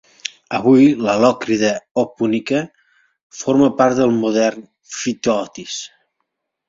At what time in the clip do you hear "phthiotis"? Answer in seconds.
4.95-5.77